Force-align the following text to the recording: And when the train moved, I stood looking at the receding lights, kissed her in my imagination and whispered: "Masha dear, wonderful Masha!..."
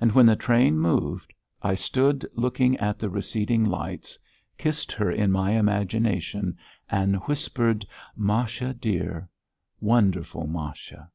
And 0.00 0.12
when 0.12 0.24
the 0.24 0.36
train 0.36 0.78
moved, 0.78 1.34
I 1.60 1.74
stood 1.74 2.24
looking 2.32 2.78
at 2.78 2.98
the 2.98 3.10
receding 3.10 3.62
lights, 3.62 4.18
kissed 4.56 4.90
her 4.92 5.10
in 5.10 5.30
my 5.30 5.50
imagination 5.50 6.56
and 6.88 7.16
whispered: 7.24 7.84
"Masha 8.16 8.72
dear, 8.72 9.28
wonderful 9.78 10.46
Masha!..." 10.46 11.10